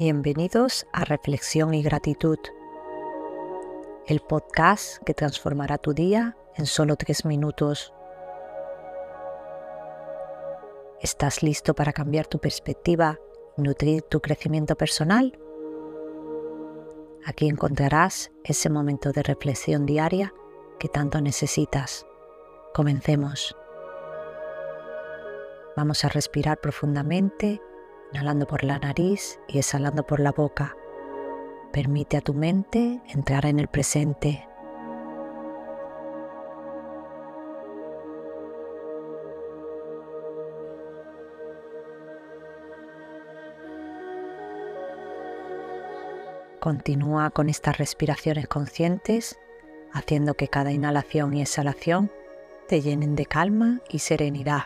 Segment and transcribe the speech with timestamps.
[0.00, 2.38] Bienvenidos a Reflexión y Gratitud,
[4.06, 7.92] el podcast que transformará tu día en solo tres minutos.
[11.02, 13.18] ¿Estás listo para cambiar tu perspectiva
[13.58, 15.38] y nutrir tu crecimiento personal?
[17.26, 20.32] Aquí encontrarás ese momento de reflexión diaria
[20.78, 22.06] que tanto necesitas.
[22.72, 23.54] Comencemos.
[25.76, 27.60] Vamos a respirar profundamente
[28.12, 30.76] inhalando por la nariz y exhalando por la boca.
[31.72, 34.46] Permite a tu mente entrar en el presente.
[46.60, 49.38] Continúa con estas respiraciones conscientes,
[49.92, 52.10] haciendo que cada inhalación y exhalación
[52.68, 54.64] te llenen de calma y serenidad.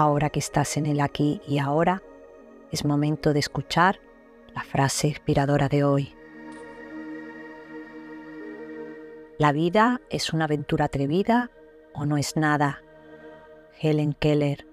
[0.00, 2.04] Ahora que estás en el aquí y ahora,
[2.70, 3.98] es momento de escuchar
[4.54, 6.14] la frase inspiradora de hoy.
[9.38, 11.50] La vida es una aventura atrevida
[11.94, 12.80] o no es nada.
[13.80, 14.68] Helen Keller.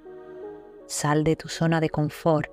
[0.86, 2.52] Sal de tu zona de confort,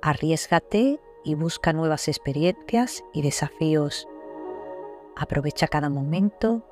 [0.00, 4.06] arriesgate y busca nuevas experiencias y desafíos.
[5.16, 6.64] Aprovecha cada momento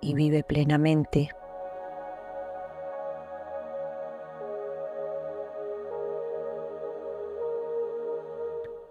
[0.00, 1.30] y vive plenamente.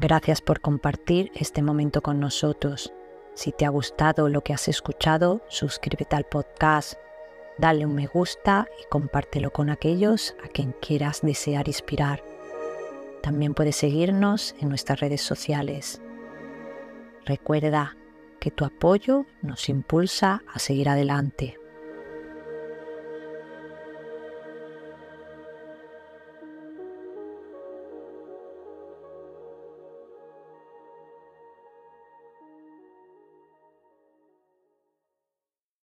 [0.00, 2.92] Gracias por compartir este momento con nosotros.
[3.34, 6.94] Si te ha gustado lo que has escuchado, suscríbete al podcast,
[7.58, 12.22] dale un me gusta y compártelo con aquellos a quien quieras desear inspirar.
[13.24, 16.00] También puedes seguirnos en nuestras redes sociales.
[17.26, 17.96] Recuerda
[18.38, 21.58] que tu apoyo nos impulsa a seguir adelante.